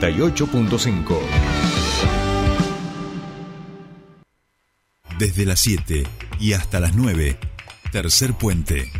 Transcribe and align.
98.5. 0.00 1.18
Desde 5.18 5.44
las 5.44 5.60
7 5.60 6.04
y 6.40 6.54
hasta 6.54 6.80
las 6.80 6.94
9, 6.94 7.38
tercer 7.92 8.32
puente. 8.32 8.90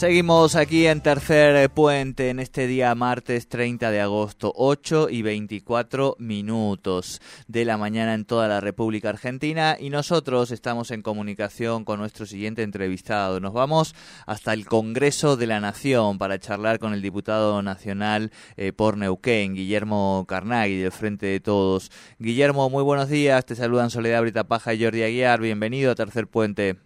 Seguimos 0.00 0.56
aquí 0.56 0.86
en 0.86 1.02
Tercer 1.02 1.68
Puente 1.68 2.30
en 2.30 2.40
este 2.40 2.66
día 2.66 2.94
martes 2.94 3.50
30 3.50 3.90
de 3.90 4.00
agosto, 4.00 4.50
8 4.56 5.10
y 5.10 5.20
24 5.20 6.16
minutos 6.18 7.20
de 7.48 7.66
la 7.66 7.76
mañana 7.76 8.14
en 8.14 8.24
toda 8.24 8.48
la 8.48 8.60
República 8.60 9.10
Argentina 9.10 9.76
y 9.78 9.90
nosotros 9.90 10.52
estamos 10.52 10.90
en 10.90 11.02
comunicación 11.02 11.84
con 11.84 11.98
nuestro 12.00 12.24
siguiente 12.24 12.62
entrevistado. 12.62 13.40
Nos 13.40 13.52
vamos 13.52 13.94
hasta 14.26 14.54
el 14.54 14.64
Congreso 14.64 15.36
de 15.36 15.46
la 15.46 15.60
Nación 15.60 16.16
para 16.16 16.38
charlar 16.38 16.78
con 16.78 16.94
el 16.94 17.02
diputado 17.02 17.60
nacional 17.60 18.30
eh, 18.56 18.72
por 18.72 18.96
Neuquén, 18.96 19.52
Guillermo 19.52 20.24
Carnaghi, 20.26 20.78
del 20.78 20.92
Frente 20.92 21.26
de 21.26 21.40
Todos. 21.40 21.90
Guillermo, 22.18 22.70
muy 22.70 22.82
buenos 22.82 23.10
días. 23.10 23.44
Te 23.44 23.54
saludan 23.54 23.90
Soledad 23.90 24.22
Brita 24.22 24.44
Paja 24.44 24.72
y 24.72 24.82
Jordi 24.82 25.02
Aguiar. 25.02 25.42
Bienvenido 25.42 25.92
a 25.92 25.94
Tercer 25.94 26.26
Puente. 26.26 26.76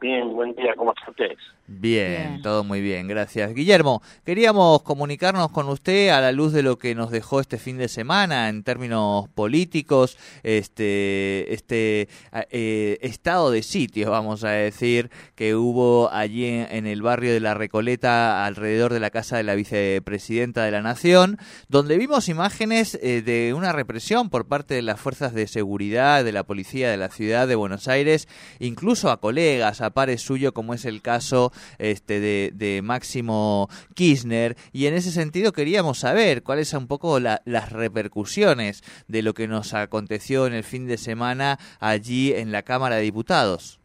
Bien, 0.00 0.34
buen 0.34 0.52
día, 0.56 0.74
¿cómo 0.74 0.92
están 0.92 1.10
ustedes? 1.10 1.55
Bien, 1.68 2.42
todo 2.42 2.62
muy 2.62 2.80
bien, 2.80 3.08
gracias. 3.08 3.52
Guillermo, 3.52 4.00
queríamos 4.24 4.84
comunicarnos 4.84 5.50
con 5.50 5.68
usted 5.68 6.10
a 6.10 6.20
la 6.20 6.30
luz 6.30 6.52
de 6.52 6.62
lo 6.62 6.78
que 6.78 6.94
nos 6.94 7.10
dejó 7.10 7.40
este 7.40 7.58
fin 7.58 7.76
de 7.76 7.88
semana 7.88 8.48
en 8.48 8.62
términos 8.62 9.28
políticos, 9.30 10.16
este, 10.44 11.52
este 11.52 12.08
eh, 12.50 12.98
estado 13.00 13.50
de 13.50 13.64
sitio, 13.64 14.12
vamos 14.12 14.44
a 14.44 14.50
decir, 14.50 15.10
que 15.34 15.56
hubo 15.56 16.08
allí 16.12 16.44
en, 16.46 16.86
el 16.86 17.02
barrio 17.02 17.32
de 17.32 17.40
La 17.40 17.54
Recoleta, 17.54 18.46
alrededor 18.46 18.92
de 18.92 19.00
la 19.00 19.10
casa 19.10 19.36
de 19.36 19.42
la 19.42 19.56
vicepresidenta 19.56 20.62
de 20.62 20.70
la 20.70 20.82
Nación, 20.82 21.36
donde 21.66 21.98
vimos 21.98 22.28
imágenes 22.28 22.96
eh, 23.02 23.22
de 23.22 23.54
una 23.54 23.72
represión 23.72 24.30
por 24.30 24.46
parte 24.46 24.74
de 24.74 24.82
las 24.82 25.00
fuerzas 25.00 25.34
de 25.34 25.48
seguridad, 25.48 26.22
de 26.22 26.30
la 26.30 26.44
policía 26.44 26.92
de 26.92 26.96
la 26.96 27.10
ciudad 27.10 27.48
de 27.48 27.56
Buenos 27.56 27.88
Aires, 27.88 28.28
incluso 28.60 29.10
a 29.10 29.20
colegas, 29.20 29.80
a 29.80 29.90
pares 29.90 30.22
suyos, 30.22 30.52
como 30.52 30.72
es 30.72 30.84
el 30.84 31.02
caso 31.02 31.52
este, 31.78 32.20
de, 32.20 32.82
Máximo 32.82 33.68
Kirchner 33.94 34.54
y 34.72 34.86
en 34.86 34.94
ese 34.94 35.10
sentido 35.10 35.52
queríamos 35.52 35.98
saber 35.98 36.42
cuáles 36.42 36.68
son 36.68 36.84
un 36.84 36.88
poco 36.88 37.18
las 37.20 37.72
repercusiones 37.72 38.82
de 39.08 39.22
lo 39.22 39.34
que 39.34 39.48
nos 39.48 39.74
aconteció 39.74 40.46
en 40.46 40.52
el 40.52 40.62
fin 40.62 40.86
de 40.86 40.98
semana 40.98 41.58
allí 41.80 42.32
en 42.32 42.52
la 42.52 42.62
Cámara 42.62 42.96
de 42.96 43.02
Diputados. 43.02 43.80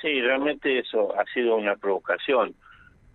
Sí, 0.00 0.20
realmente 0.20 0.78
eso 0.78 1.12
ha 1.18 1.24
sido 1.32 1.56
una 1.56 1.76
provocación. 1.76 2.54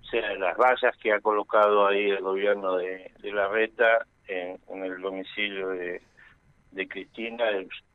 O 0.01 0.05
sea, 0.05 0.33
las 0.35 0.57
vallas 0.57 0.95
que 1.01 1.13
ha 1.13 1.21
colocado 1.21 1.87
ahí 1.87 2.09
el 2.09 2.21
gobierno 2.21 2.77
de, 2.77 3.11
la 3.23 3.47
Reta 3.47 4.05
en, 4.27 4.59
el 4.83 5.01
domicilio 5.01 5.69
de, 5.69 6.01
de 6.71 6.87
Cristina 6.87 7.45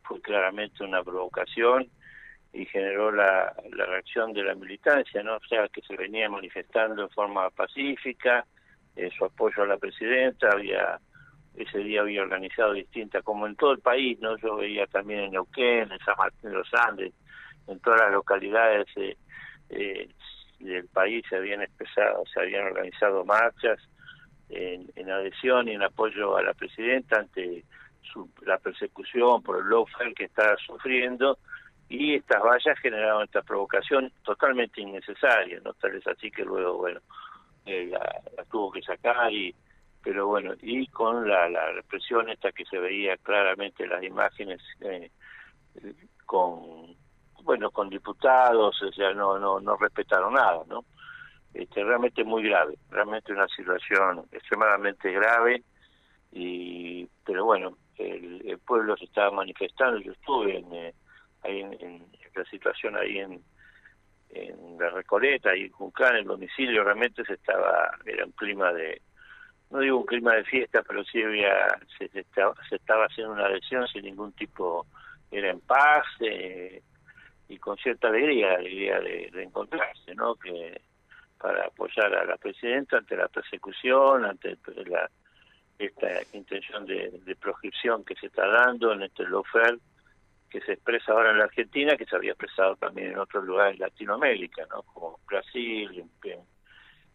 fue 0.03 0.21
claramente 0.23 0.83
una 0.83 1.03
provocación 1.05 1.89
y 2.53 2.65
generó 2.67 3.13
la, 3.13 3.55
la 3.73 3.87
reacción 3.87 4.33
de 4.33 4.43
la 4.43 4.55
militancia, 4.55 5.23
¿no? 5.23 5.37
O 5.37 5.47
sea, 5.49 5.69
que 5.69 5.83
se 5.83 5.97
venía 5.97 6.29
manifestando 6.29 7.03
en 7.03 7.11
forma 7.11 7.51
pacífica, 7.51 8.47
eh, 8.97 9.11
su 9.17 9.25
apoyo 9.25 9.63
a 9.63 9.67
la 9.67 9.77
presidenta, 9.77 10.51
había 10.51 10.99
ese 11.55 11.79
día 11.79 12.03
había 12.03 12.23
organizado 12.23 12.73
distintas, 12.73 13.25
como 13.25 13.47
en 13.47 13.57
todo 13.57 13.73
el 13.73 13.81
país, 13.81 14.19
¿no? 14.21 14.37
Yo 14.39 14.57
veía 14.57 14.87
también 14.87 15.21
en 15.21 15.33
Neuquén, 15.33 15.91
en 15.91 15.99
San 16.05 16.15
Martín 16.17 16.51
de 16.51 16.57
los 16.57 16.73
Andes, 16.73 17.13
en 17.67 17.81
todas 17.81 18.01
las 18.01 18.13
localidades 18.13 18.87
eh, 18.97 19.17
eh, 19.71 20.09
del 20.61 20.87
país 20.89 21.25
se 21.29 21.37
habían 21.37 21.63
expresado, 21.63 22.25
se 22.33 22.41
habían 22.41 22.67
organizado 22.67 23.25
marchas 23.25 23.79
en, 24.49 25.11
adhesión 25.11 25.69
y 25.69 25.73
en 25.73 25.83
apoyo 25.83 26.37
a 26.37 26.43
la 26.43 26.55
presidenta 26.55 27.21
ante 27.21 27.65
su, 28.03 28.31
la 28.47 28.59
persecución 28.59 29.43
por 29.43 29.59
el 29.59 29.69
lawfare 29.69 30.15
que 30.15 30.25
está 30.25 30.57
sufriendo 30.59 31.39
y 31.89 32.15
estas 32.15 32.43
vallas 32.43 32.79
generaron 32.81 33.25
esta 33.25 33.43
provocación 33.43 34.13
totalmente 34.23 34.81
innecesaria, 34.81 35.61
no 35.65 35.73
tal 35.75 35.93
vez 35.93 36.07
así 36.07 36.31
que 36.31 36.45
luego, 36.45 36.79
bueno, 36.79 37.01
eh, 37.67 37.87
la, 37.87 38.45
tuvo 38.51 38.71
que 38.73 38.83
sacar 38.83 39.33
y 39.33 39.55
pero 40.03 40.27
bueno, 40.29 40.55
y 40.63 40.87
con 40.87 41.29
la, 41.29 41.49
la 41.49 41.73
represión 41.73 42.31
esta 42.31 42.53
que 42.53 42.65
se 42.65 42.79
veía 42.79 43.17
claramente 43.19 43.83
en 43.83 43.91
las 43.91 44.03
imágenes 44.03 44.61
eh, 44.81 45.11
con 46.25 46.97
bueno 47.43 47.71
con 47.71 47.89
diputados 47.89 48.83
o 48.83 48.93
sea 48.93 49.13
no 49.15 49.39
no 49.39 49.59
no 49.61 49.77
respetaron 49.77 50.35
nada 50.35 50.63
no 50.69 50.85
este 51.55 51.83
realmente 51.83 52.23
muy 52.23 52.43
grave 52.43 52.77
realmente 52.91 53.33
una 53.33 53.49
situación 53.49 54.27
extremadamente 54.33 55.11
grave 55.13 55.63
y 56.33 57.09
pero 57.25 57.47
bueno 57.47 57.79
el, 57.97 58.43
el 58.47 58.59
pueblo 58.59 58.97
se 58.97 59.07
estaba 59.07 59.31
manifestando 59.31 59.99
yo 59.99 60.13
estuve 60.13 60.59
en 60.59 60.75
eh, 60.75 60.95
ahí 61.49 61.61
en, 61.61 62.07
la 62.35 62.45
situación 62.45 62.97
ahí 62.97 63.19
en, 63.19 63.43
en 64.31 64.79
la 64.79 64.91
Recoleta 64.91 65.57
y 65.57 65.65
en 65.65 65.73
Juncán, 65.73 66.17
el 66.17 66.25
domicilio, 66.25 66.85
realmente 66.85 67.25
se 67.25 67.35
estaba, 67.35 67.91
era 68.05 68.25
un 68.25 68.33
clima 68.33 68.73
de, 68.73 69.01
no 69.71 69.81
digo 69.81 69.99
un 69.99 70.07
clima 70.07 70.35
de 70.35 70.45
fiesta, 70.45 70.83
pero 70.83 71.05
sí 71.05 71.23
había, 71.23 71.67
se, 71.99 72.09
estaba, 72.19 72.55
se 72.69 72.77
estaba 72.77 73.07
haciendo 73.07 73.33
una 73.33 73.47
adhesión 73.47 73.87
sin 73.89 74.05
ningún 74.05 74.33
tipo, 74.33 74.87
era 75.31 75.51
en 75.51 75.61
paz 75.61 76.07
eh, 76.21 76.83
y 77.49 77.59
con 77.59 77.77
cierta 77.77 78.09
alegría, 78.09 78.55
alegría 78.55 79.01
de, 79.01 79.43
encontrarse, 79.43 80.15
¿no? 80.15 80.35
Que 80.37 80.81
para 81.39 81.67
apoyar 81.67 82.15
a 82.15 82.25
la 82.25 82.37
presidenta 82.37 82.99
ante 82.99 83.17
la 83.17 83.29
persecución, 83.29 84.25
ante 84.25 84.57
la 84.87 85.09
esta 85.79 86.09
intención 86.33 86.85
de, 86.87 87.21
de 87.25 87.37
proscripción 87.37 88.05
que 88.05 88.17
se 88.17 88.27
está 88.27 88.49
dando 88.49 88.93
en 88.93 89.03
este 89.03 89.23
lawfare 89.29 89.79
que 90.49 90.61
se 90.63 90.73
expresa 90.73 91.13
ahora 91.13 91.31
en 91.31 91.39
la 91.39 91.45
Argentina, 91.45 91.97
que 91.97 92.07
se 92.07 92.17
había 92.17 92.33
expresado 92.33 92.77
también 92.77 93.13
en 93.13 93.19
otros 93.19 93.45
lugares 93.45 93.79
de 93.79 93.87
Latinoamérica, 93.87 94.67
¿no? 94.71 94.83
Como 94.83 95.21
Brasil, 95.27 96.05
en, 96.25 96.41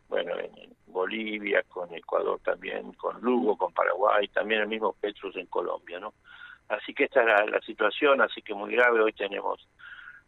bueno, 0.07 0.37
en 0.39 0.75
Bolivia, 0.87 1.63
con 1.67 1.93
Ecuador 1.93 2.39
también, 2.43 2.93
con 2.93 3.19
Lugo, 3.21 3.57
con 3.57 3.73
Paraguay, 3.73 4.27
también 4.27 4.61
el 4.61 4.67
mismo 4.67 4.93
Petrus 4.93 5.35
en 5.37 5.47
Colombia, 5.47 5.99
¿no? 5.99 6.13
Así 6.69 6.93
que 6.93 7.05
esta 7.05 7.21
es 7.21 7.51
la, 7.51 7.61
situación, 7.61 8.21
así 8.21 8.41
que 8.41 8.53
muy 8.53 8.71
grave. 8.71 9.01
Hoy 9.01 9.13
tenemos 9.13 9.67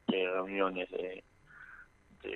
eh, 0.08 0.28
reuniones 0.30 0.90
de, 0.92 1.24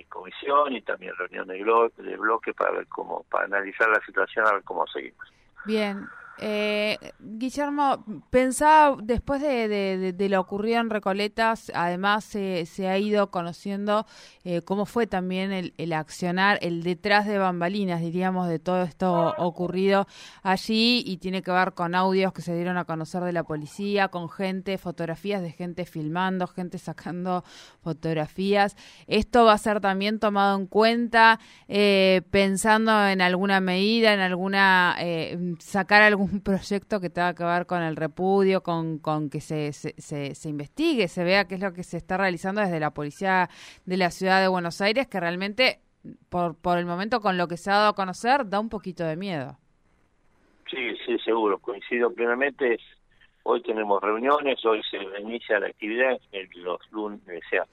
comisión 0.07 0.73
y 0.73 0.81
también 0.83 1.15
reuniones 1.17 1.97
de, 1.97 2.03
de 2.03 2.17
bloque 2.17 2.53
para 2.53 2.71
ver 2.71 2.87
cómo, 2.87 3.23
para 3.23 3.45
analizar 3.45 3.89
la 3.89 3.99
situación, 4.05 4.47
a 4.47 4.53
ver 4.53 4.63
cómo 4.63 4.85
seguimos. 4.85 5.27
Bien, 5.65 6.07
eh, 6.41 6.97
Guillermo, 7.19 8.05
pensaba, 8.29 8.97
después 9.01 9.41
de, 9.41 10.15
lo 10.29 10.39
ocurrido 10.39 10.79
en 10.79 10.89
Recoletas, 10.89 11.71
además 11.73 12.23
se 12.25 12.87
ha 12.87 12.97
ido 12.97 13.31
conociendo 13.31 14.05
eh, 14.43 14.61
cómo 14.61 14.85
fue 14.85 15.05
también 15.05 15.51
el, 15.51 15.93
accionar, 15.93 16.59
el 16.61 16.83
detrás 16.83 17.27
de 17.27 17.37
bambalinas, 17.37 18.01
diríamos, 18.01 18.47
de 18.47 18.59
todo 18.59 18.83
esto 18.83 19.35
ocurrido 19.37 20.07
allí 20.43 21.03
y 21.05 21.17
tiene 21.17 21.41
que 21.41 21.51
ver 21.51 21.73
con 21.73 21.93
audios 21.93 22.33
que 22.33 22.41
se 22.41 22.55
dieron 22.55 22.77
a 22.77 22.85
conocer 22.85 23.23
de 23.23 23.33
la 23.33 23.43
policía, 23.43 24.07
con 24.07 24.29
gente, 24.29 24.77
fotografías 24.77 25.41
de 25.41 25.51
gente 25.51 25.85
filmando, 25.85 26.47
gente 26.47 26.77
sacando 26.77 27.43
fotografías. 27.81 28.75
Esto 29.07 29.45
va 29.45 29.53
a 29.53 29.57
ser 29.57 29.81
también 29.81 30.19
tomado 30.19 30.57
en 30.57 30.67
cuenta, 30.67 31.39
eh, 31.67 32.21
pensando 32.31 33.07
en 33.07 33.21
alguna 33.21 33.59
medida, 33.59 34.13
en 34.13 34.19
alguna, 34.19 34.95
eh, 34.99 35.55
sacar 35.59 36.01
algún 36.01 36.28
un 36.31 36.41
proyecto 36.41 36.99
que 36.99 37.09
tenga 37.09 37.33
que 37.33 37.43
ver 37.43 37.65
con 37.65 37.81
el 37.81 37.95
repudio, 37.95 38.61
con, 38.61 38.99
con 38.99 39.29
que 39.29 39.41
se, 39.41 39.73
se, 39.73 39.93
se, 40.35 40.49
investigue, 40.49 41.07
se 41.07 41.23
vea 41.23 41.45
qué 41.45 41.55
es 41.55 41.61
lo 41.61 41.73
que 41.73 41.83
se 41.83 41.97
está 41.97 42.17
realizando 42.17 42.61
desde 42.61 42.79
la 42.79 42.91
policía 42.91 43.49
de 43.85 43.97
la 43.97 44.11
ciudad 44.11 44.41
de 44.41 44.47
Buenos 44.47 44.81
Aires, 44.81 45.07
que 45.07 45.19
realmente, 45.19 45.79
por, 46.29 46.55
por 46.55 46.77
el 46.77 46.85
momento, 46.85 47.21
con 47.21 47.37
lo 47.37 47.47
que 47.47 47.57
se 47.57 47.71
ha 47.71 47.75
dado 47.75 47.89
a 47.89 47.95
conocer, 47.95 48.47
da 48.49 48.59
un 48.59 48.69
poquito 48.69 49.03
de 49.03 49.15
miedo. 49.15 49.57
Sí, 50.69 50.95
sí, 51.05 51.17
seguro, 51.19 51.57
coincido 51.57 52.13
plenamente. 52.13 52.79
Hoy 53.43 53.61
tenemos 53.63 54.01
reuniones, 54.01 54.63
hoy 54.65 54.81
se 54.89 54.97
inicia 55.21 55.59
la 55.59 55.67
actividad, 55.67 56.19
los 56.55 56.79
lunes, 56.91 57.21
o 57.25 57.49
sea, 57.49 57.65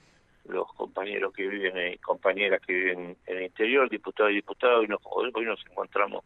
los 0.49 0.73
compañeros 0.75 1.33
que 1.35 1.47
viven, 1.47 1.93
y 1.93 1.99
compañeras 1.99 2.61
que 2.67 2.73
viven 2.73 3.17
en 3.27 3.37
el 3.37 3.43
interior, 3.45 3.91
diputados 3.91 4.33
y 4.33 4.37
diputados, 4.37 4.85
y 4.85 4.89
nos, 4.89 5.01
hoy 5.05 5.31
nos 5.45 5.61
encontramos 5.67 6.25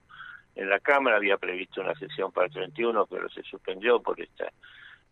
en 0.54 0.68
la 0.68 0.80
Cámara, 0.80 1.16
había 1.16 1.36
previsto 1.36 1.80
una 1.80 1.94
sesión 1.94 2.32
para 2.32 2.46
el 2.46 2.52
31, 2.52 3.06
pero 3.06 3.28
se 3.30 3.42
suspendió 3.42 4.00
por 4.00 4.20
esta 4.20 4.52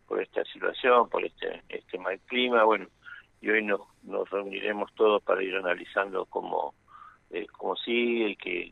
por 0.07 0.21
esta 0.21 0.43
situación, 0.45 1.07
por 1.07 1.23
este 1.23 1.63
este 1.69 1.97
mal 1.97 2.19
clima, 2.27 2.63
bueno, 2.63 2.87
y 3.41 3.49
hoy 3.49 3.63
nos, 3.63 3.81
nos 4.03 4.29
reuniremos 4.29 4.91
todos 4.95 5.23
para 5.23 5.43
ir 5.43 5.55
analizando 5.55 6.25
cómo, 6.25 6.73
eh, 7.29 7.47
cómo 7.57 7.75
sigue 7.75 8.29
y 8.31 8.35
qué, 8.35 8.71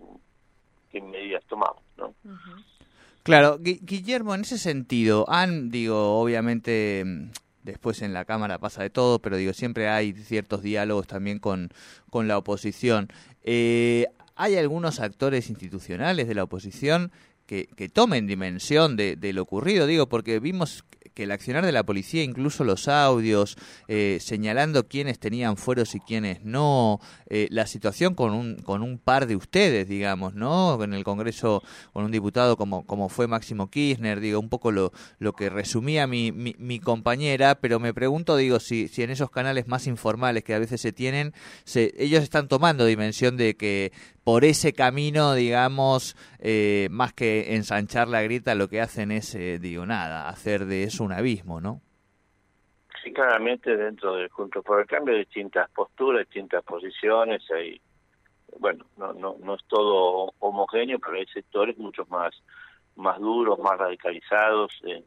medidas 1.01 1.43
tomamos, 1.47 1.83
¿no? 1.95 2.15
Claro, 3.21 3.59
Guillermo, 3.59 4.33
en 4.33 4.41
ese 4.41 4.57
sentido, 4.57 5.25
han, 5.29 5.69
digo, 5.69 6.19
obviamente 6.19 7.03
mm, 7.05 7.29
después 7.61 8.01
en 8.01 8.13
la 8.13 8.25
Cámara 8.25 8.57
pasa 8.57 8.81
de 8.81 8.89
todo, 8.89 9.19
pero 9.19 9.37
digo, 9.37 9.53
siempre 9.53 9.89
hay 9.89 10.13
ciertos 10.13 10.63
diálogos 10.63 11.05
también 11.05 11.37
con, 11.37 11.69
con 12.09 12.27
la 12.27 12.37
oposición. 12.37 13.09
Eh, 13.43 14.07
¿Hay 14.37 14.55
algunos 14.55 14.99
actores 14.99 15.49
institucionales 15.49 16.27
de 16.27 16.35
la 16.35 16.43
oposición 16.43 17.11
que, 17.47 17.67
que 17.75 17.89
tomen 17.89 18.27
dimensión 18.27 18.95
de, 18.95 19.15
de, 19.15 19.33
lo 19.33 19.41
ocurrido? 19.41 19.87
Digo, 19.87 20.07
porque 20.07 20.39
vimos 20.39 20.83
que 21.17 21.23
el 21.23 21.31
accionar 21.31 21.65
de 21.65 21.71
la 21.71 21.83
policía, 21.83 22.21
incluso 22.21 22.63
los 22.63 22.87
audios, 22.87 23.57
eh, 23.87 24.19
señalando 24.21 24.87
quiénes 24.87 25.17
tenían 25.17 25.57
fueros 25.57 25.95
y 25.95 25.99
quiénes 25.99 26.43
no, 26.43 26.99
eh, 27.27 27.47
la 27.49 27.65
situación 27.65 28.13
con 28.13 28.35
un, 28.35 28.57
con 28.57 28.83
un 28.83 28.99
par 28.99 29.25
de 29.25 29.35
ustedes, 29.35 29.87
digamos, 29.89 30.35
¿no? 30.35 30.83
En 30.83 30.93
el 30.93 31.03
Congreso 31.03 31.63
con 31.91 32.05
un 32.05 32.11
diputado 32.11 32.55
como, 32.55 32.85
como 32.85 33.09
fue 33.09 33.25
Máximo 33.25 33.71
Kirchner, 33.71 34.19
digo, 34.19 34.39
un 34.39 34.49
poco 34.49 34.71
lo, 34.71 34.91
lo 35.17 35.33
que 35.33 35.49
resumía 35.49 36.05
mi, 36.05 36.31
mi, 36.31 36.55
mi 36.59 36.79
compañera, 36.79 37.55
pero 37.55 37.79
me 37.79 37.95
pregunto, 37.95 38.37
digo, 38.37 38.59
si, 38.59 38.87
si 38.87 39.01
en 39.01 39.09
esos 39.09 39.31
canales 39.31 39.67
más 39.67 39.87
informales 39.87 40.43
que 40.43 40.53
a 40.53 40.59
veces 40.59 40.81
se 40.81 40.91
tienen, 40.93 41.33
se, 41.63 41.95
ellos 41.97 42.21
están 42.21 42.47
tomando 42.47 42.85
dimensión 42.85 43.37
de 43.37 43.57
que 43.57 43.91
por 44.27 44.43
ese 44.43 44.73
camino, 44.73 45.35
digamos, 45.35 46.17
eh, 46.39 46.89
más 46.91 47.13
que 47.13 47.55
ensanchar 47.55 48.09
la 48.09 48.21
grita, 48.23 48.55
lo 48.55 48.67
que 48.67 48.81
hacen 48.81 49.09
es, 49.09 49.33
eh, 49.35 49.57
digo, 49.57 49.85
nada, 49.85 50.27
hacer 50.27 50.65
de 50.65 50.83
eso 50.83 51.05
un 51.05 51.13
abismo, 51.13 51.61
¿no? 51.61 51.79
Sí, 53.01 53.13
claramente 53.13 53.77
dentro 53.77 54.17
del 54.17 54.27
Junto 54.27 54.61
por 54.63 54.81
el 54.81 54.85
Cambio 54.85 55.13
hay 55.13 55.21
distintas 55.21 55.69
posturas, 55.69 56.25
distintas 56.27 56.61
posiciones, 56.65 57.41
hay, 57.51 57.79
bueno, 58.59 58.85
no, 58.97 59.13
no, 59.13 59.37
no 59.41 59.55
es 59.55 59.63
todo 59.65 60.33
homogéneo, 60.39 60.99
pero 60.99 61.15
hay 61.15 61.25
sectores 61.27 61.77
mucho 61.77 62.05
más, 62.09 62.35
más 62.97 63.21
duros, 63.21 63.57
más 63.59 63.77
radicalizados 63.77 64.73
en, 64.83 65.05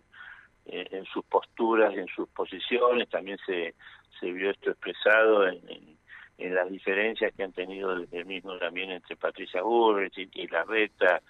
en 0.65 1.05
sus 1.05 1.27
posturas, 1.27 1.95
en 1.95 2.07
sus 2.07 2.27
posiciones, 2.31 3.11
también 3.11 3.37
se, 3.45 3.75
se 4.19 4.33
vio 4.33 4.51
esto 4.51 4.71
expresado 4.71 5.47
en 5.47 6.00
en 6.41 6.55
las 6.55 6.71
diferencias 6.71 7.33
que 7.35 7.43
han 7.43 7.53
tenido 7.53 7.95
desde 7.95 8.19
el 8.19 8.27
mismo 8.27 8.57
también 8.59 8.91
entre 8.91 9.17
Patricia 9.17 9.63
Burrich 9.63 10.17
y, 10.17 10.29
y 10.33 10.49
la 10.49 10.65
Reta, 10.65 11.21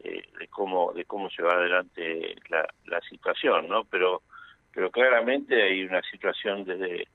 eh, 0.00 0.22
de 0.38 0.48
cómo 0.48 0.92
de 0.92 1.04
cómo 1.04 1.30
se 1.30 1.42
va 1.42 1.52
adelante 1.54 2.34
la, 2.48 2.68
la 2.86 3.00
situación, 3.02 3.68
¿no? 3.68 3.84
Pero 3.84 4.22
pero 4.72 4.90
claramente 4.90 5.62
hay 5.62 5.84
una 5.84 6.02
situación 6.02 6.64
desde 6.64 7.06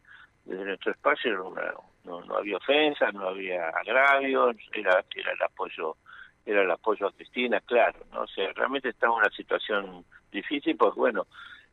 desde 0.45 0.65
nuestro 0.65 0.91
espacio 0.91 1.45
una, 1.45 1.73
no, 2.05 2.21
no 2.21 2.37
había 2.37 2.57
ofensas, 2.57 3.13
no 3.13 3.27
había 3.27 3.67
agravios, 3.69 4.55
era 4.73 5.03
era 5.15 5.31
el 5.33 5.41
apoyo 5.43 5.97
era 6.45 6.61
el 6.63 6.71
apoyo 6.71 7.07
a 7.07 7.11
Cristina, 7.11 7.59
claro, 7.59 7.99
¿no? 8.13 8.21
O 8.21 8.27
sea, 8.27 8.51
realmente 8.53 8.89
está 8.89 9.05
en 9.07 9.11
una 9.11 9.29
situación 9.29 10.05
difícil, 10.31 10.77
pues 10.77 10.95
bueno, 10.95 11.27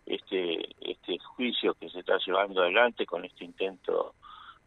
este 0.04 0.68
este 0.80 1.18
juicio 1.18 1.74
que 1.74 1.88
se 1.88 2.00
está 2.00 2.18
llevando 2.26 2.62
adelante 2.62 3.06
con 3.06 3.24
este 3.24 3.44
intento 3.44 4.14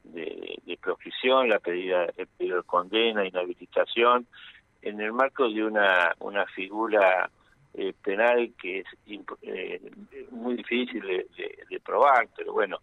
de, 0.04 0.60
de 0.66 0.78
proscripción, 0.78 1.50
la 1.50 1.60
pedida, 1.60 2.06
el 2.18 2.28
pedido 2.28 2.58
de 2.58 2.64
condena, 2.64 3.26
inhabilitación, 3.26 4.28
en 4.82 5.00
el 5.00 5.14
marco 5.14 5.50
de 5.50 5.64
una, 5.64 6.14
una 6.20 6.46
figura 6.48 7.30
eh, 7.74 7.94
penal 8.04 8.54
que 8.60 8.80
es 8.80 8.88
eh, 9.44 9.92
muy 10.32 10.56
difícil 10.56 11.02
de, 11.02 11.80
probar, 11.80 12.28
pero 12.36 12.54
bueno, 12.54 12.80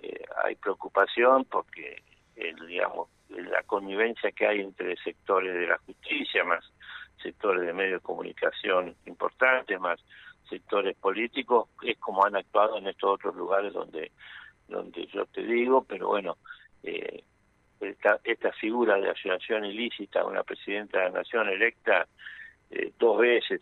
eh, 0.00 0.24
hay 0.44 0.56
preocupación 0.56 1.44
porque, 1.44 2.02
el, 2.36 2.56
digamos, 2.66 3.08
la 3.28 3.62
connivencia 3.62 4.32
que 4.32 4.46
hay 4.46 4.60
entre 4.60 4.96
sectores 4.96 5.54
de 5.54 5.66
la 5.66 5.78
justicia, 5.78 6.44
más 6.44 6.64
sectores 7.22 7.66
de 7.66 7.72
medios 7.72 8.00
de 8.00 8.06
comunicación 8.06 8.96
importantes, 9.06 9.78
más 9.78 10.00
sectores 10.48 10.96
políticos, 10.96 11.68
es 11.82 11.98
como 11.98 12.24
han 12.24 12.36
actuado 12.36 12.78
en 12.78 12.88
estos 12.88 13.10
otros 13.10 13.34
lugares 13.36 13.72
donde 13.72 14.12
donde 14.68 15.06
yo 15.06 15.26
te 15.26 15.42
digo, 15.42 15.84
pero 15.84 16.08
bueno, 16.08 16.36
eh, 16.82 17.24
esta, 17.80 18.52
figura 18.52 18.96
de 18.96 19.10
asociación 19.10 19.64
ilícita, 19.64 20.24
una 20.24 20.42
presidenta 20.42 20.98
de 20.98 21.04
la 21.04 21.18
nación 21.18 21.48
electa 21.48 22.06
eh, 22.70 22.92
dos 22.98 23.18
veces, 23.18 23.60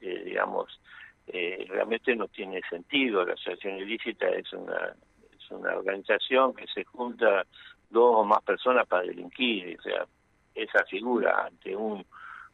eh, 0.00 0.22
digamos, 0.24 0.80
eh, 1.26 1.64
realmente 1.68 2.14
no 2.14 2.28
tiene 2.28 2.60
sentido. 2.68 3.24
La 3.24 3.32
asociación 3.34 3.78
ilícita 3.78 4.28
es 4.28 4.52
una, 4.52 4.94
es 5.36 5.50
una 5.50 5.76
organización 5.76 6.54
que 6.54 6.66
se 6.66 6.84
junta 6.84 7.46
dos 7.90 8.16
o 8.16 8.24
más 8.24 8.42
personas 8.42 8.86
para 8.86 9.04
delinquir, 9.04 9.78
o 9.78 9.82
sea, 9.82 10.06
esa 10.54 10.84
figura 10.84 11.46
ante 11.46 11.74
un 11.74 12.04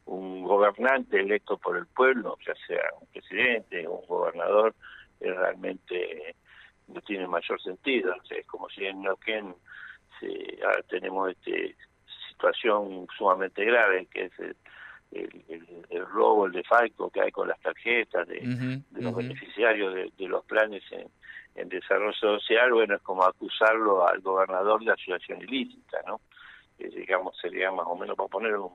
un 0.08 0.42
gobernante 0.42 1.20
electo 1.20 1.58
por 1.58 1.76
el 1.76 1.86
pueblo, 1.86 2.38
ya 2.46 2.54
sea 2.66 2.82
un 2.98 3.06
presidente 3.08 3.86
un 3.86 4.06
gobernador, 4.06 4.74
es 5.20 5.36
realmente 5.36 6.34
no 6.88 7.00
tiene 7.02 7.26
mayor 7.26 7.61
sentido. 7.61 8.14
O 8.20 8.26
sea, 8.26 8.38
es 8.38 8.46
como 8.46 8.69
si 8.70 8.85
en 8.87 9.02
Neuquén 9.02 9.55
se, 10.19 10.58
ahora 10.64 10.82
tenemos 10.88 11.31
este 11.31 11.76
situación 12.31 13.06
sumamente 13.17 13.64
grave, 13.64 14.06
que 14.06 14.25
es 14.26 14.38
el, 14.38 14.56
el, 15.11 15.85
el, 15.90 16.06
robo, 16.06 16.46
el 16.46 16.52
defalco 16.52 17.11
que 17.11 17.20
hay 17.20 17.32
con 17.32 17.49
las 17.49 17.61
tarjetas 17.61 18.29
de, 18.29 18.38
uh 18.38 18.43
-huh, 18.43 18.85
de 18.90 19.02
los 19.02 19.12
uh 19.12 19.17
-huh. 19.17 19.23
beneficiarios 19.23 19.94
de, 19.94 20.12
de, 20.17 20.29
los 20.29 20.44
planes 20.44 20.85
en, 20.93 21.08
en, 21.56 21.69
desarrollo 21.69 22.12
social, 22.12 22.73
bueno, 22.73 22.94
es 22.94 23.02
como 23.02 23.25
acusarlo 23.25 24.06
al 24.06 24.20
gobernador 24.20 24.85
de 24.85 24.93
asociación 24.93 25.43
ilícita, 25.43 25.99
¿no? 26.06 26.20
Eh, 26.79 26.90
digamos, 26.90 27.37
sería 27.38 27.73
más 27.73 27.87
o 27.88 27.96
menos 27.96 28.17
para 28.17 28.29
poner 28.29 28.55
un, 28.56 28.70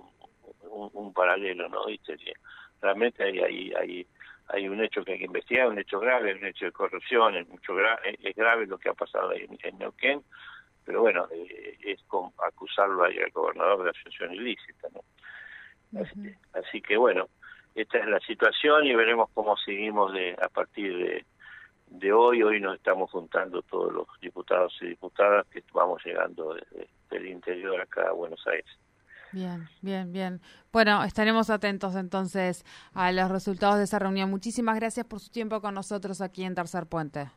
un, 0.69 0.89
un 0.93 1.13
paralelo, 1.13 1.69
¿no? 1.69 1.87
Y 1.89 1.97
sería, 1.99 2.33
realmente 2.81 3.23
hay, 3.23 3.39
hay, 3.39 3.73
hay 3.73 4.07
hay 4.49 4.67
un 4.67 4.81
hecho 4.81 5.03
que 5.03 5.13
hay 5.13 5.19
que 5.19 5.25
investigar, 5.25 5.67
un 5.67 5.79
hecho 5.79 5.99
grave, 5.99 6.35
un 6.35 6.45
hecho 6.45 6.65
de 6.65 6.71
corrupción, 6.71 7.35
es 7.35 7.47
mucho 7.47 7.75
gra 7.75 7.99
es 8.03 8.35
grave 8.35 8.67
lo 8.67 8.77
que 8.77 8.89
ha 8.89 8.93
pasado 8.93 9.29
ahí 9.29 9.47
en, 9.49 9.57
en 9.63 9.77
Neuquén, 9.79 10.23
pero 10.85 11.01
bueno, 11.01 11.27
eh, 11.31 11.77
es 11.81 12.01
como 12.07 12.33
acusarlo 12.45 13.03
ahí 13.03 13.17
al 13.19 13.31
gobernador 13.31 13.83
de 13.83 13.89
asociación 13.91 14.33
ilícita, 14.33 14.87
¿no? 14.93 14.99
Uh 15.93 15.99
-huh. 15.99 16.09
así, 16.09 16.35
así, 16.53 16.81
que 16.81 16.97
bueno, 16.97 17.29
esta 17.75 17.97
es 17.99 18.07
la 18.07 18.19
situación 18.19 18.85
y 18.85 18.95
veremos 18.95 19.29
cómo 19.33 19.57
seguimos 19.57 20.13
de 20.13 20.35
a 20.41 20.49
partir 20.49 20.95
de, 20.97 21.25
de 21.87 22.11
hoy. 22.11 22.43
Hoy 22.43 22.59
nos 22.59 22.75
estamos 22.75 23.09
juntando 23.11 23.61
todos 23.63 23.93
los 23.93 24.07
diputados 24.21 24.75
y 24.81 24.87
diputadas 24.87 25.47
que 25.47 25.63
vamos 25.73 26.03
llegando 26.05 26.53
desde, 26.53 26.87
del 27.09 27.27
interior 27.27 27.79
acá 27.81 28.09
a 28.09 28.11
Buenos 28.11 28.45
Aires. 28.47 28.77
Bien, 29.33 29.67
bien, 29.81 30.11
bien. 30.11 30.41
Bueno, 30.71 31.03
estaremos 31.03 31.49
atentos 31.49 31.95
entonces 31.95 32.63
a 32.93 33.11
los 33.11 33.31
resultados 33.31 33.77
de 33.79 33.85
esa 33.85 33.97
reunión. 33.97 34.29
Muchísimas 34.29 34.75
gracias 34.75 35.07
por 35.07 35.19
su 35.19 35.31
tiempo 35.31 35.59
con 35.59 35.73
nosotros 35.73 36.21
aquí 36.21 36.43
en 36.43 36.53
Tercer 36.53 36.85
Puente. 36.85 37.31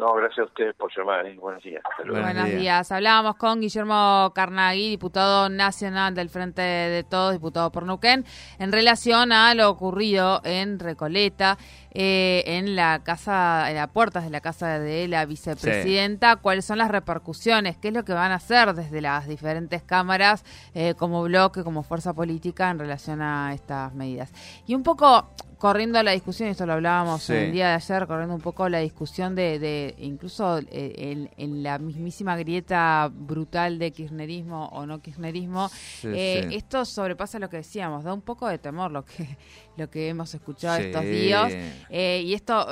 No, 0.00 0.14
gracias 0.14 0.38
a 0.38 0.44
ustedes 0.44 0.74
por 0.76 0.90
llamar. 0.96 1.26
¿eh? 1.26 1.36
Buenos 1.38 1.62
días. 1.62 1.82
Buenos 1.98 2.46
días. 2.46 2.58
días. 2.58 2.90
Hablábamos 2.92 3.36
con 3.36 3.60
Guillermo 3.60 4.32
Carnaghi, 4.34 4.88
diputado 4.88 5.50
nacional 5.50 6.14
del 6.14 6.30
Frente 6.30 6.62
de 6.62 7.04
Todos, 7.04 7.34
diputado 7.34 7.70
por 7.70 7.84
Neuquén, 7.84 8.24
en 8.58 8.72
relación 8.72 9.30
a 9.30 9.52
lo 9.54 9.68
ocurrido 9.68 10.40
en 10.44 10.78
Recoleta, 10.78 11.58
eh, 11.92 12.42
en 12.46 12.76
la 12.76 13.02
casa, 13.04 13.68
en 13.68 13.76
las 13.76 13.88
puertas 13.88 14.24
de 14.24 14.30
la 14.30 14.40
casa 14.40 14.78
de 14.78 15.06
la 15.06 15.26
vicepresidenta. 15.26 16.32
Sí. 16.32 16.38
¿Cuáles 16.40 16.64
son 16.64 16.78
las 16.78 16.90
repercusiones? 16.90 17.76
¿Qué 17.76 17.88
es 17.88 17.94
lo 17.94 18.02
que 18.02 18.14
van 18.14 18.32
a 18.32 18.36
hacer 18.36 18.72
desde 18.72 19.02
las 19.02 19.28
diferentes 19.28 19.82
cámaras 19.82 20.46
eh, 20.72 20.94
como 20.94 21.22
bloque, 21.24 21.62
como 21.62 21.82
fuerza 21.82 22.14
política 22.14 22.70
en 22.70 22.78
relación 22.78 23.20
a 23.20 23.52
estas 23.52 23.92
medidas? 23.92 24.32
Y 24.66 24.74
un 24.74 24.82
poco 24.82 25.28
corriendo 25.60 26.02
la 26.02 26.12
discusión, 26.12 26.48
esto 26.48 26.64
lo 26.64 26.72
hablábamos 26.72 27.22
sí. 27.22 27.34
el 27.34 27.52
día 27.52 27.68
de 27.68 27.74
ayer, 27.74 28.06
corriendo 28.06 28.34
un 28.34 28.40
poco 28.40 28.66
la 28.70 28.78
discusión 28.78 29.34
de, 29.34 29.58
de 29.58 29.94
incluso 29.98 30.58
eh, 30.58 30.94
en, 30.96 31.30
en, 31.36 31.62
la 31.62 31.78
mismísima 31.78 32.34
grieta 32.34 33.10
brutal 33.12 33.78
de 33.78 33.92
kirchnerismo 33.92 34.68
o 34.68 34.86
no 34.86 35.02
kirchnerismo, 35.02 35.68
sí, 35.68 36.08
eh, 36.14 36.46
sí. 36.48 36.56
esto 36.56 36.86
sobrepasa 36.86 37.38
lo 37.38 37.50
que 37.50 37.58
decíamos, 37.58 38.04
da 38.04 38.14
un 38.14 38.22
poco 38.22 38.48
de 38.48 38.56
temor 38.56 38.90
lo 38.90 39.04
que 39.04 39.36
lo 39.76 39.90
que 39.90 40.08
hemos 40.08 40.34
escuchado 40.34 40.78
estos 40.78 41.02
días 41.02 41.52
eh, 41.90 42.22
y 42.24 42.34
esto 42.34 42.66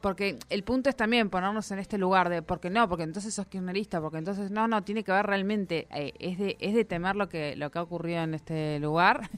porque 0.00 0.38
el 0.48 0.64
punto 0.64 0.90
es 0.90 0.96
también 0.96 1.30
ponernos 1.30 1.70
en 1.70 1.78
este 1.78 1.96
lugar 1.96 2.28
de 2.28 2.42
porque 2.42 2.70
no, 2.70 2.88
porque 2.88 3.04
entonces 3.04 3.32
sos 3.32 3.46
kirchnerista, 3.46 4.00
porque 4.00 4.18
entonces 4.18 4.50
no, 4.50 4.66
no 4.66 4.82
tiene 4.82 5.04
que 5.04 5.12
ver 5.12 5.26
realmente 5.26 5.86
es 5.90 6.38
de 6.38 6.56
es 6.58 6.74
de 6.74 6.84
temer 6.84 7.14
lo 7.14 7.28
que 7.28 7.54
lo 7.54 7.70
que 7.70 7.78
ha 7.78 7.82
ocurrido 7.82 8.22
en 8.22 8.34
este 8.34 8.80
lugar. 8.80 9.30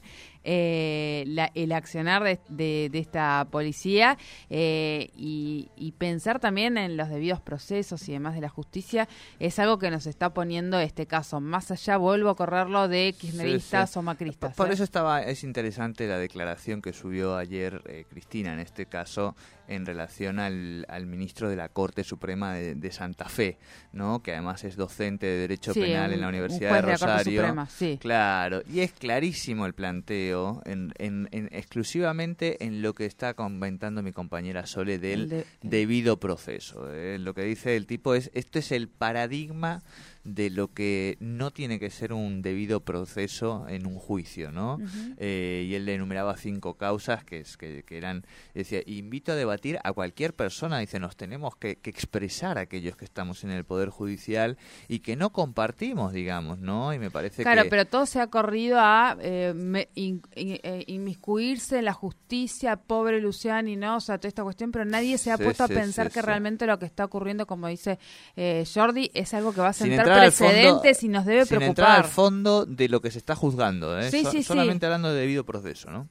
La, 0.45 1.51
el 1.55 1.71
accionar 1.71 2.23
de, 2.23 2.39
de, 2.49 2.89
de 2.91 2.99
esta 2.99 3.47
policía 3.49 4.17
eh, 4.49 5.09
y, 5.15 5.69
y, 5.75 5.91
pensar 5.93 6.39
también 6.39 6.77
en 6.77 6.97
los 6.97 7.09
debidos 7.09 7.41
procesos 7.41 8.07
y 8.07 8.11
demás 8.11 8.35
de 8.35 8.41
la 8.41 8.49
justicia 8.49 9.07
es 9.39 9.59
algo 9.59 9.79
que 9.79 9.89
nos 9.89 10.05
está 10.05 10.33
poniendo 10.33 10.79
este 10.79 11.05
caso. 11.07 11.39
Más 11.41 11.71
allá, 11.71 11.97
vuelvo 11.97 12.29
a 12.29 12.35
correrlo 12.35 12.87
de 12.87 13.15
kirchneristas 13.17 13.89
sí, 13.89 13.93
sí. 13.93 13.99
o 13.99 14.01
macristas. 14.01 14.55
Por, 14.55 14.65
por 14.65 14.71
¿eh? 14.71 14.73
eso 14.75 14.83
estaba 14.83 15.21
es 15.23 15.43
interesante 15.43 16.07
la 16.07 16.17
declaración 16.17 16.81
que 16.81 16.93
subió 16.93 17.35
ayer 17.37 17.81
eh, 17.85 18.05
Cristina 18.09 18.53
en 18.53 18.59
este 18.59 18.85
caso 18.85 19.35
en 19.67 19.85
relación 19.85 20.39
al, 20.39 20.85
al 20.89 21.05
ministro 21.05 21.49
de 21.49 21.55
la 21.55 21.69
Corte 21.69 22.03
Suprema 22.03 22.53
de, 22.53 22.91
Santa 22.91 23.27
Fe, 23.27 23.57
¿no? 23.93 24.21
que 24.21 24.31
además 24.31 24.63
es 24.63 24.75
docente 24.75 25.25
de 25.25 25.37
Derecho 25.39 25.73
Penal 25.73 26.13
en 26.13 26.21
la 26.21 26.29
Universidad 26.29 26.73
de 26.73 26.81
Rosario. 26.81 27.55
Claro, 27.99 28.61
y 28.71 28.81
es 28.81 28.93
clarísimo 28.93 29.65
el 29.65 29.73
planteo, 29.73 30.61
en, 30.65 30.93
en, 30.97 31.27
exclusivamente 31.51 32.63
en 32.63 32.81
lo 32.81 32.93
que 32.93 33.05
está 33.05 33.33
comentando 33.33 34.01
mi 34.01 34.11
compañera 34.11 34.65
Sole 34.65 34.99
del 34.99 35.45
debido 35.61 36.19
proceso. 36.19 36.91
¿eh? 36.93 37.17
Lo 37.19 37.33
que 37.33 37.43
dice 37.43 37.75
el 37.75 37.85
tipo 37.87 38.15
es, 38.15 38.31
esto 38.33 38.59
es 38.59 38.71
el 38.71 38.87
paradigma 38.87 39.83
de 40.25 40.49
lo 40.49 40.73
que 40.73 41.17
no 41.19 41.51
tiene 41.51 41.79
que 41.79 41.91
ser 41.91 42.11
un 42.11 42.41
debido 42.41 42.79
proceso 42.79 43.67
en 43.69 43.85
un 43.85 43.99
juicio, 43.99 44.51
¿no? 44.51 44.79
Eh, 45.17 45.67
y 45.69 45.75
él 45.75 45.85
le 45.85 45.93
enumeraba 45.93 46.35
cinco 46.35 46.73
causas 46.73 47.23
que, 47.23 47.41
es, 47.41 47.57
que, 47.57 47.83
eran, 47.89 48.25
decía, 48.55 48.81
invito 48.87 49.33
a 49.33 49.35
debatir 49.35 49.77
a 49.83 49.93
cualquier 49.93 50.33
persona, 50.33 50.79
dice, 50.79 50.99
nos 50.99 51.15
tenemos 51.15 51.55
que, 51.55 51.77
expresar 51.85 52.57
aquellos 52.57 52.97
que 52.97 53.05
estamos 53.05 53.43
en 53.43 53.51
el 53.51 53.65
Poder 53.65 53.89
Judicial 53.89 54.57
y 54.87 54.99
que 54.99 55.15
no 55.15 55.31
compartimos, 55.31 56.11
digamos, 56.11 56.57
¿no? 56.57 56.91
Y 56.91 56.97
me 56.97 57.11
parece 57.11 57.43
claro, 57.43 57.63
pero 57.69 57.85
todo 57.85 58.07
se 58.07 58.19
ha 58.19 58.27
corrido 58.27 58.79
a 58.79 59.15
eh, 59.21 59.53
eh, 59.95 60.83
inmiscuirse 60.87 61.77
en 61.77 61.85
la 61.85 61.93
justicia, 61.93 62.77
pobre 62.77 63.21
Luciani, 63.21 63.75
¿no? 63.75 63.97
O 63.97 64.01
sea, 64.01 64.17
toda 64.17 64.29
esta 64.29 64.43
cuestión, 64.43 64.71
pero 64.71 64.85
nadie 64.85 65.19
se 65.19 65.31
ha 65.31 65.37
puesto 65.37 65.63
a 65.63 65.67
pensar 65.67 66.09
que 66.09 66.23
realmente 66.23 66.65
lo 66.65 66.79
que 66.79 66.85
está 66.87 67.05
ocurriendo, 67.05 67.45
como 67.45 67.67
dice 67.67 67.99
Jordi, 68.35 69.11
es 69.13 69.35
algo 69.35 69.53
que 69.53 69.61
va 69.61 69.69
a 69.69 69.73
sentar 69.73 70.14
precedentes 70.19 71.03
y 71.03 71.07
nos 71.07 71.25
debe 71.25 71.45
sin 71.45 71.57
preocupar. 71.57 71.69
entrar 71.69 71.91
al 72.05 72.11
fondo 72.11 72.65
de 72.65 72.89
lo 72.89 73.01
que 73.01 73.11
se 73.11 73.17
está 73.17 73.35
juzgando, 73.35 73.99
¿eh? 73.99 74.11
solamente 74.43 74.85
hablando 74.85 75.13
de 75.13 75.21
debido 75.21 75.43
proceso, 75.43 75.89
¿no? 75.91 76.07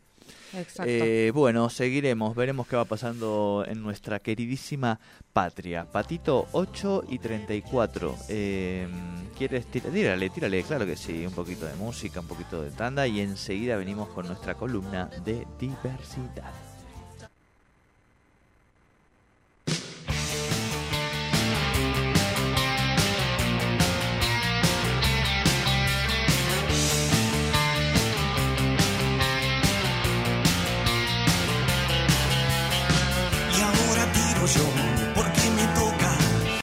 Exacto. 0.58 0.84
Eh, 0.86 1.32
bueno, 1.34 1.68
seguiremos, 1.68 2.34
veremos 2.34 2.66
qué 2.66 2.76
va 2.76 2.84
pasando 2.84 3.64
en 3.66 3.82
nuestra 3.82 4.20
queridísima 4.20 5.00
patria. 5.32 5.84
Patito 5.84 6.46
8 6.52 7.04
y 7.08 7.18
34. 7.18 8.16
Eh, 8.28 8.88
¿Quieres 9.36 9.66
tirar? 9.66 9.92
Tírale, 9.92 10.30
tírale, 10.30 10.62
claro 10.62 10.86
que 10.86 10.96
sí. 10.96 11.26
Un 11.26 11.32
poquito 11.32 11.66
de 11.66 11.74
música, 11.74 12.20
un 12.20 12.28
poquito 12.28 12.62
de 12.62 12.70
tanda 12.70 13.06
y 13.06 13.20
enseguida 13.20 13.76
venimos 13.76 14.08
con 14.10 14.26
nuestra 14.26 14.54
columna 14.54 15.10
de 15.24 15.46
diversidad. 15.58 16.52